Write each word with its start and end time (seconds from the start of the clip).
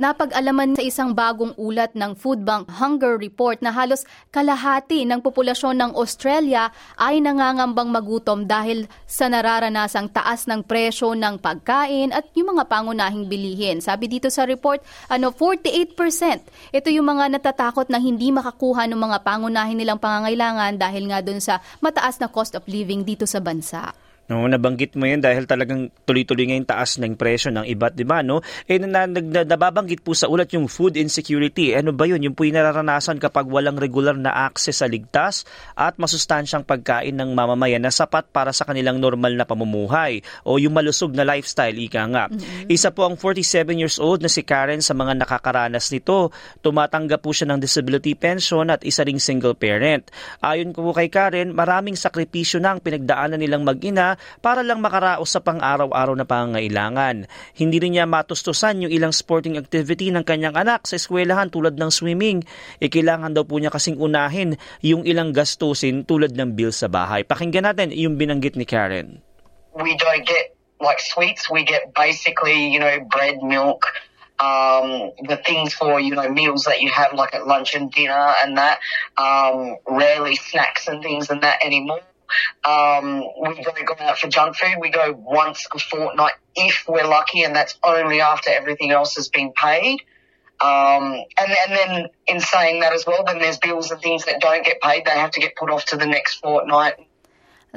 Napag-alaman 0.00 0.80
sa 0.80 0.82
isang 0.88 1.12
bagong 1.12 1.52
ulat 1.60 1.92
ng 1.92 2.16
Food 2.16 2.40
Bank 2.40 2.72
Hunger 2.72 3.20
Report 3.20 3.60
na 3.60 3.68
halos 3.68 4.08
kalahati 4.32 5.04
ng 5.04 5.20
populasyon 5.20 5.76
ng 5.76 5.90
Australia 5.92 6.72
ay 6.96 7.20
nangangambang 7.20 7.92
magutom 7.92 8.48
dahil 8.48 8.88
sa 9.04 9.28
nararanasang 9.28 10.08
taas 10.08 10.48
ng 10.48 10.64
presyo 10.64 11.12
ng 11.12 11.36
pagkain 11.36 12.16
at 12.16 12.32
yung 12.32 12.56
mga 12.56 12.72
pangunahing 12.72 13.28
bilihin. 13.28 13.84
Sabi 13.84 14.08
dito 14.08 14.32
sa 14.32 14.48
report, 14.48 14.80
ano 15.12 15.36
48%. 15.36 15.92
Ito 16.72 16.88
yung 16.88 17.04
mga 17.04 17.36
natatakot 17.36 17.92
na 17.92 18.00
hindi 18.00 18.32
makakuha 18.32 18.88
ng 18.88 18.96
mga 18.96 19.20
pangunahin 19.20 19.76
nilang 19.76 20.00
pangangailangan 20.00 20.80
dahil 20.80 21.12
nga 21.12 21.20
dun 21.20 21.44
sa 21.44 21.60
mataas 21.84 22.16
na 22.24 22.32
cost 22.32 22.56
of 22.56 22.64
living 22.64 23.04
dito 23.04 23.28
sa 23.28 23.36
bansa. 23.36 23.92
No, 24.30 24.46
nabanggit 24.46 24.94
mo 24.94 25.10
'yan 25.10 25.18
dahil 25.18 25.42
talagang 25.42 25.90
tuloy-tuloy 26.06 26.46
ngayon 26.46 26.62
taas 26.62 27.02
ng 27.02 27.18
presyo 27.18 27.50
ng 27.50 27.66
iba't 27.66 27.98
'di 27.98 28.06
ba 28.06 28.22
no? 28.22 28.38
Eh 28.70 28.78
na, 28.78 29.10
na, 29.10 29.18
na, 29.18 29.42
nababanggit 29.42 30.06
po 30.06 30.14
sa 30.14 30.30
ulat 30.30 30.54
yung 30.54 30.70
food 30.70 30.94
insecurity. 30.94 31.74
Ano 31.74 31.90
ba 31.90 32.06
'yun? 32.06 32.22
Yung 32.22 32.38
po 32.38 32.46
yung 32.46 32.54
nararanasan 32.54 33.18
kapag 33.18 33.50
walang 33.50 33.74
regular 33.74 34.14
na 34.14 34.30
access 34.30 34.78
sa 34.78 34.86
ligtas 34.86 35.42
at 35.74 35.98
masustansyang 35.98 36.62
pagkain 36.62 37.18
ng 37.18 37.34
mamamayan 37.34 37.82
na 37.82 37.90
sapat 37.90 38.30
para 38.30 38.54
sa 38.54 38.62
kanilang 38.62 39.02
normal 39.02 39.34
na 39.34 39.42
pamumuhay 39.42 40.22
o 40.46 40.62
yung 40.62 40.78
malusog 40.78 41.10
na 41.10 41.26
lifestyle 41.26 41.74
ika 41.74 42.06
nga. 42.06 42.30
Mm-hmm. 42.30 42.70
Isa 42.70 42.94
po 42.94 43.10
ang 43.10 43.18
47 43.18 43.82
years 43.82 43.98
old 43.98 44.22
na 44.22 44.30
si 44.30 44.46
Karen 44.46 44.78
sa 44.78 44.94
mga 44.94 45.18
nakakaranas 45.26 45.90
nito. 45.90 46.30
Tumatanggap 46.62 47.18
po 47.18 47.34
siya 47.34 47.50
ng 47.50 47.58
disability 47.58 48.14
pension 48.14 48.70
at 48.70 48.86
isa 48.86 49.02
ring 49.02 49.18
single 49.18 49.58
parent. 49.58 50.06
Ayon 50.38 50.70
po 50.70 50.94
kay 50.94 51.10
Karen, 51.10 51.50
maraming 51.50 51.98
sakripisyo 51.98 52.62
na 52.62 52.78
ang 52.78 52.80
pinagdaanan 52.80 53.42
nilang 53.42 53.66
mag-ina 53.66 54.19
para 54.40 54.60
lang 54.64 54.80
makaraos 54.80 55.28
sa 55.30 55.40
pang-araw-araw 55.40 56.14
na 56.16 56.26
pangangailangan. 56.26 57.28
Hindi 57.56 57.76
rin 57.80 57.96
niya 57.96 58.06
matustusan 58.08 58.86
yung 58.86 58.92
ilang 58.92 59.12
sporting 59.14 59.60
activity 59.60 60.08
ng 60.12 60.24
kanyang 60.24 60.56
anak 60.56 60.84
sa 60.84 60.96
eskwelahan 60.96 61.52
tulad 61.52 61.76
ng 61.76 61.90
swimming. 61.92 62.44
E 62.80 62.86
daw 62.90 63.44
po 63.46 63.56
niya 63.56 63.72
kasing 63.72 63.96
unahin 64.00 64.56
yung 64.84 65.06
ilang 65.06 65.30
gastusin 65.32 66.04
tulad 66.04 66.34
ng 66.34 66.56
bill 66.56 66.72
sa 66.74 66.90
bahay. 66.90 67.22
Pakinggan 67.22 67.66
natin 67.68 67.94
yung 67.94 68.18
binanggit 68.20 68.54
ni 68.58 68.64
Karen. 68.64 69.22
We 69.76 69.94
don't 69.96 70.26
get 70.26 70.56
like 70.80 70.98
sweets, 70.98 71.50
we 71.50 71.64
get 71.64 71.94
basically, 71.94 72.72
you 72.72 72.80
know, 72.80 73.04
bread, 73.06 73.42
milk, 73.42 73.84
um, 74.40 75.12
the 75.28 75.36
things 75.44 75.74
for 75.74 76.00
you 76.00 76.14
know 76.14 76.28
meals 76.28 76.64
that 76.64 76.80
you 76.80 76.90
have 76.90 77.12
like 77.12 77.34
at 77.34 77.46
lunch 77.46 77.74
and 77.74 77.92
dinner 77.92 78.34
and 78.42 78.56
that. 78.56 78.80
Um, 79.16 79.76
rarely 79.86 80.36
snacks 80.36 80.88
and 80.88 81.02
things 81.02 81.30
and 81.30 81.42
that 81.42 81.64
anymore. 81.64 82.00
Um, 82.64 83.20
we 83.40 83.62
don't 83.62 83.86
go 83.86 83.94
out 84.00 84.18
for 84.18 84.28
junk 84.28 84.56
food. 84.56 84.76
We 84.80 84.90
go 84.90 85.12
once 85.16 85.66
a 85.74 85.78
fortnight 85.78 86.34
if 86.54 86.84
we're 86.88 87.06
lucky, 87.06 87.42
and 87.42 87.54
that's 87.54 87.78
only 87.82 88.20
after 88.20 88.50
everything 88.50 88.90
else 88.90 89.16
has 89.16 89.28
been 89.28 89.52
paid. 89.52 90.00
Um, 90.60 91.24
and, 91.38 91.56
and 91.68 91.72
then 91.72 92.08
in 92.26 92.40
saying 92.40 92.80
that 92.80 92.92
as 92.92 93.06
well, 93.06 93.24
then 93.24 93.38
there's 93.38 93.58
bills 93.58 93.90
and 93.90 94.00
things 94.00 94.26
that 94.26 94.40
don't 94.40 94.64
get 94.64 94.80
paid. 94.80 95.06
They 95.06 95.12
have 95.12 95.30
to 95.32 95.40
get 95.40 95.56
put 95.56 95.70
off 95.70 95.86
to 95.86 95.96
the 95.96 96.06
next 96.06 96.34
fortnight 96.34 96.94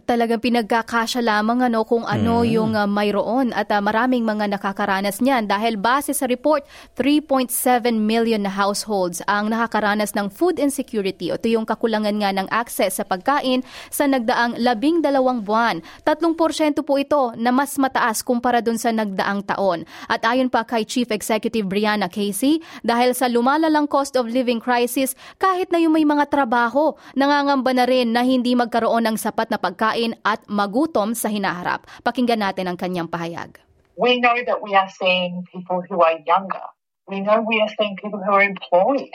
talagang 0.00 0.40
pinagkakasya 0.40 1.20
lamang 1.20 1.68
ano 1.68 1.84
kung 1.84 2.08
ano 2.08 2.40
mm. 2.40 2.48
yung 2.48 2.72
uh, 2.72 2.88
mayroon. 2.88 3.52
At 3.52 3.68
uh, 3.68 3.84
maraming 3.84 4.24
mga 4.24 4.56
nakakaranas 4.56 5.20
niyan 5.20 5.44
dahil 5.44 5.76
base 5.76 6.16
sa 6.16 6.24
report 6.24 6.64
3.7 6.96 7.52
million 8.00 8.40
na 8.40 8.52
households 8.52 9.20
ang 9.28 9.52
nakakaranas 9.52 10.16
ng 10.16 10.32
food 10.32 10.56
insecurity 10.56 11.28
ito 11.28 11.46
yung 11.48 11.68
kakulangan 11.68 12.16
nga 12.16 12.30
ng 12.32 12.48
access 12.48 12.96
sa 12.96 13.04
pagkain 13.04 13.60
sa 13.92 14.08
nagdaang 14.08 14.56
labing 14.56 15.04
dalawang 15.04 15.44
buwan. 15.44 15.84
3% 16.08 16.80
po 16.80 16.96
ito 16.96 17.36
na 17.36 17.52
mas 17.52 17.76
mataas 17.76 18.24
kumpara 18.24 18.64
dun 18.64 18.80
sa 18.80 18.88
nagdaang 18.88 19.44
taon. 19.44 19.84
At 20.08 20.24
ayon 20.24 20.48
pa 20.48 20.64
kay 20.64 20.88
Chief 20.88 21.08
Executive 21.12 21.68
Brianna 21.68 22.08
Casey 22.08 22.64
dahil 22.80 23.12
sa 23.12 23.28
lumalalang 23.28 23.84
cost 23.84 24.16
of 24.16 24.24
living 24.24 24.62
crisis 24.62 25.12
kahit 25.36 25.68
na 25.68 25.76
yung 25.82 25.92
may 25.92 26.08
mga 26.08 26.32
trabaho 26.32 26.96
nangangamba 27.12 27.76
na 27.76 27.84
rin 27.84 28.16
na 28.16 28.24
hindi 28.24 28.56
magkaroon 28.56 29.04
ng 29.04 29.16
sapat 29.20 29.52
na 29.52 29.60
pagkain 29.60 29.81
pagkain 29.82 30.14
at 30.22 30.46
magutom 30.46 31.10
sa 31.18 31.26
hinaharap. 31.26 31.90
Pakinggan 32.06 32.38
natin 32.38 32.70
ang 32.70 32.78
kanyang 32.78 33.10
pahayag. 33.10 33.58
We 33.98 34.22
know 34.22 34.38
that 34.38 34.62
we 34.62 34.78
are 34.78 34.86
seeing 34.86 35.42
people 35.50 35.82
who 35.82 35.98
are 35.98 36.22
younger. 36.22 36.62
We 37.10 37.18
know 37.18 37.42
we 37.42 37.58
are 37.58 37.72
seeing 37.74 37.98
people 37.98 38.22
who 38.22 38.30
are 38.30 38.46
employed. 38.46 39.10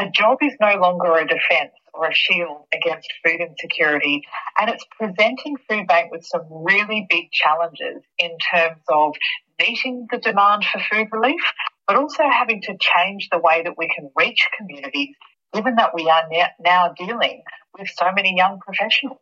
A 0.00 0.08
job 0.08 0.40
is 0.40 0.56
no 0.56 0.80
longer 0.80 1.12
a 1.20 1.28
defence 1.28 1.76
or 1.92 2.08
a 2.08 2.14
shield 2.16 2.64
against 2.72 3.12
food 3.20 3.44
insecurity, 3.44 4.24
and 4.56 4.72
it's 4.72 4.88
presenting 4.96 5.60
Food 5.68 5.84
Bank 5.86 6.08
with 6.08 6.24
some 6.24 6.48
really 6.48 7.04
big 7.12 7.28
challenges 7.30 8.00
in 8.16 8.32
terms 8.40 8.80
of 8.88 9.12
meeting 9.60 10.08
the 10.08 10.16
demand 10.16 10.64
for 10.64 10.80
food 10.88 11.12
relief, 11.12 11.44
but 11.86 12.00
also 12.00 12.24
having 12.24 12.64
to 12.64 12.80
change 12.80 13.28
the 13.28 13.38
way 13.38 13.60
that 13.62 13.76
we 13.76 13.92
can 13.92 14.08
reach 14.16 14.40
communities, 14.56 15.14
given 15.52 15.76
that 15.76 15.92
we 15.92 16.08
are 16.08 16.24
now 16.64 16.96
dealing 16.96 17.44
with 17.76 17.92
so 17.92 18.08
many 18.16 18.32
young 18.34 18.56
professionals. 18.64 19.20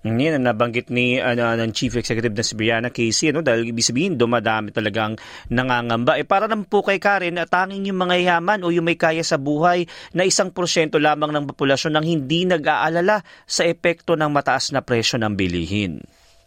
Yan 0.00 0.40
ang 0.40 0.48
nabanggit 0.48 0.88
ni 0.88 1.20
ano, 1.20 1.52
ng 1.52 1.76
Chief 1.76 1.92
Executive 1.92 2.32
na 2.32 2.40
si 2.40 2.56
Brianna 2.56 2.88
Casey 2.88 3.36
ano, 3.36 3.44
dahil 3.44 3.68
ibig 3.68 3.84
sabihin 3.84 4.16
dumadami 4.16 4.72
talagang 4.72 5.20
nangangamba. 5.52 6.16
Eh, 6.16 6.24
para 6.24 6.48
naman 6.48 6.64
po 6.64 6.80
kay 6.80 6.96
Karen, 6.96 7.36
tanging 7.44 7.92
yung 7.92 8.00
mga 8.00 8.16
yaman 8.16 8.64
o 8.64 8.72
yung 8.72 8.88
may 8.88 8.96
kaya 8.96 9.20
sa 9.20 9.36
buhay 9.36 9.84
na 10.16 10.24
isang 10.24 10.56
porsyento 10.56 10.96
lamang 10.96 11.36
ng 11.36 11.44
populasyon 11.52 11.92
nang 11.92 12.06
hindi 12.08 12.48
nag-aalala 12.48 13.20
sa 13.44 13.68
epekto 13.68 14.16
ng 14.16 14.32
mataas 14.32 14.72
na 14.72 14.80
presyo 14.80 15.20
ng 15.20 15.36
bilihin. 15.36 16.00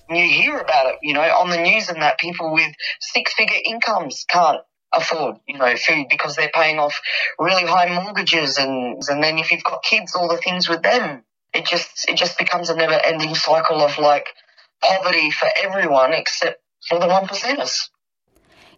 You 0.09 0.25
hear 0.25 0.57
about 0.57 0.89
it, 0.89 0.97
you 1.05 1.13
know, 1.13 1.21
on 1.21 1.53
the 1.53 1.61
news 1.61 1.93
and 1.93 2.01
that 2.01 2.17
people 2.17 2.57
with 2.57 2.73
six-figure 3.05 3.61
incomes 3.69 4.25
can't 4.25 4.65
afford, 4.89 5.37
you 5.45 5.61
know, 5.61 5.69
food 5.77 6.09
because 6.09 6.33
they're 6.33 6.53
paying 6.53 6.81
off 6.81 6.97
really 7.37 7.69
high 7.69 7.93
mortgages 7.93 8.57
and 8.57 8.97
and 8.97 9.21
then 9.21 9.37
if 9.37 9.53
you've 9.53 9.65
got 9.65 9.85
kids, 9.85 10.17
all 10.17 10.25
the 10.25 10.41
things 10.41 10.65
with 10.65 10.81
them 10.81 11.21
it 11.53 11.65
just 11.65 12.09
it 12.09 12.17
just 12.17 12.37
becomes 12.37 12.69
a 12.69 12.75
never 12.75 12.99
ending 13.05 13.35
cycle 13.35 13.81
of 13.81 13.97
like 13.97 14.27
poverty 14.83 15.31
for 15.31 15.49
everyone 15.61 16.13
except 16.13 16.57
for 16.87 16.99
the 16.99 17.07
one 17.07 17.25
percenters. 17.25 17.77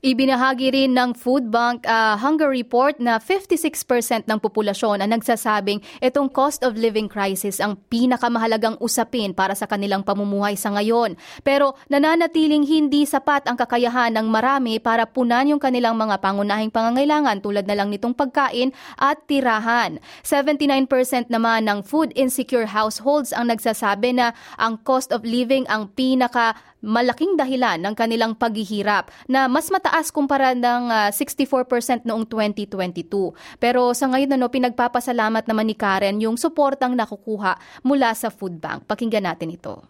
Ibinahagi 0.04 0.76
rin 0.76 0.92
ng 0.92 1.16
Food 1.16 1.48
Bank 1.48 1.88
uh, 1.88 2.20
Hunger 2.20 2.52
Report 2.52 3.00
na 3.00 3.22
56% 3.22 4.28
ng 4.28 4.40
populasyon 4.42 5.00
ang 5.00 5.12
nagsasabing 5.16 5.80
itong 6.04 6.28
cost 6.28 6.66
of 6.68 6.76
living 6.76 7.08
crisis 7.08 7.64
ang 7.64 7.80
pinakamahalagang 7.88 8.76
usapin 8.84 9.32
para 9.32 9.56
sa 9.56 9.70
kanilang 9.70 10.04
pamumuhay 10.04 10.60
sa 10.60 10.74
ngayon. 10.76 11.16
Pero 11.46 11.80
nananatiling 11.88 12.68
hindi 12.68 13.08
sapat 13.08 13.48
ang 13.48 13.56
kakayahan 13.56 14.12
ng 14.16 14.28
marami 14.28 14.82
para 14.84 15.08
punan 15.08 15.48
yung 15.48 15.62
kanilang 15.62 15.96
mga 15.96 16.20
pangunahing 16.20 16.74
pangangailangan 16.74 17.40
tulad 17.40 17.64
na 17.64 17.78
lang 17.80 17.88
nitong 17.94 18.18
pagkain 18.18 18.76
at 19.00 19.24
tirahan. 19.30 20.04
79% 20.26 21.32
naman 21.32 21.70
ng 21.70 21.80
food 21.86 22.12
insecure 22.18 22.68
households 22.68 23.32
ang 23.32 23.48
nagsasabi 23.48 24.18
na 24.18 24.36
ang 24.60 24.76
cost 24.84 25.16
of 25.16 25.24
living 25.24 25.64
ang 25.72 25.88
pinaka 25.94 26.58
malaking 26.85 27.34
dahilan 27.34 27.81
ng 27.81 27.97
kanilang 27.97 28.38
paghihirap 28.38 29.09
na 29.25 29.50
mas 29.50 29.73
mataas 29.73 30.13
kumpara 30.13 30.53
ng 30.53 30.94
uh, 30.94 31.09
ah, 31.09 31.12
64% 31.12 32.06
noong 32.06 32.29
2022. 32.29 33.34
Pero 33.57 33.91
sa 33.97 34.06
ngayon 34.06 34.38
ano, 34.38 34.47
pinagpapasalamat 34.53 35.50
naman 35.50 35.66
ni 35.66 35.75
Karen 35.75 36.22
yung 36.22 36.38
suportang 36.38 36.94
nakukuha 36.94 37.57
mula 37.81 38.13
sa 38.13 38.29
food 38.29 38.62
bank. 38.62 38.85
Pakinggan 38.85 39.25
natin 39.25 39.50
ito. 39.57 39.81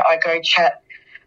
I 0.00 0.16
go 0.16 0.32
chat 0.40 0.80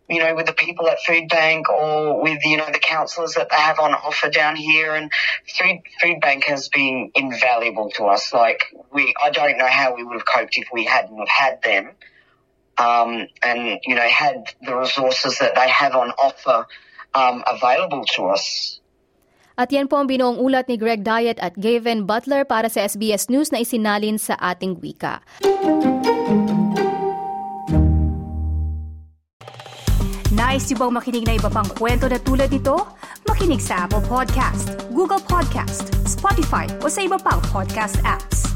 you 0.09 0.19
know, 0.19 0.35
with 0.35 0.45
the 0.45 0.53
people 0.53 0.87
at 0.87 0.99
Food 1.05 1.29
Bank 1.29 1.69
or 1.69 2.21
with, 2.21 2.39
you 2.43 2.57
know, 2.57 2.67
the 2.71 2.79
counsellors 2.79 3.33
that 3.33 3.49
they 3.49 3.55
have 3.55 3.79
on 3.79 3.93
offer 3.93 4.29
down 4.29 4.55
here. 4.55 4.93
And 4.93 5.11
Food, 5.57 5.79
Food 6.01 6.19
Bank 6.19 6.43
has 6.45 6.69
been 6.69 7.11
invaluable 7.15 7.89
to 7.91 8.05
us. 8.05 8.33
Like, 8.33 8.63
we, 8.91 9.13
I 9.23 9.29
don't 9.29 9.57
know 9.57 9.67
how 9.67 9.95
we 9.95 10.03
would 10.03 10.13
have 10.13 10.25
coped 10.25 10.57
if 10.57 10.67
we 10.73 10.85
hadn't 10.85 11.17
have 11.17 11.29
had 11.29 11.61
them. 11.63 11.91
Um, 12.77 13.27
and 13.41 13.79
you 13.85 13.95
know 13.95 14.07
had 14.07 14.53
the 14.61 14.75
resources 14.75 15.37
that 15.39 15.55
they 15.55 15.69
have 15.69 15.93
on 15.93 16.11
offer 16.17 16.65
um, 17.13 17.43
available 17.47 18.05
to 18.17 18.33
us. 18.33 18.79
At 19.53 19.69
yan 19.69 19.85
po 19.85 20.01
ang 20.01 20.09
binuong 20.09 20.41
ulat 20.41 20.65
ni 20.65 20.81
Greg 20.81 21.05
Diet 21.05 21.37
at 21.37 21.53
Gavin 21.61 22.09
Butler 22.09 22.41
para 22.41 22.73
sa 22.73 22.89
SBS 22.89 23.29
News 23.29 23.53
na 23.53 23.61
isinalin 23.61 24.17
sa 24.17 24.33
ating 24.41 24.81
wika. 24.81 25.21
Nice 30.33 30.73
yung 30.73 30.81
bang 30.81 30.93
makinig 30.97 31.25
na 31.29 31.37
iba 31.37 31.49
pang 31.53 31.69
kwento 31.77 32.09
na 32.09 32.17
tulad 32.17 32.49
ito? 32.49 32.81
Makinig 33.29 33.61
sa 33.61 33.85
Apple 33.85 34.01
Podcast, 34.09 34.73
Google 34.89 35.21
Podcast, 35.21 35.93
Spotify 36.09 36.65
o 36.81 36.89
sa 36.89 37.05
iba 37.05 37.21
pang 37.21 37.37
podcast 37.53 38.01
apps. 38.01 38.52